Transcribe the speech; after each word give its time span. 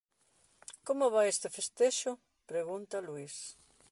Como 0.87 1.05
vai 1.15 1.27
este 1.31 1.47
festexo? 1.57 2.11
–pregunta 2.21 3.03
Luís. 3.07 3.35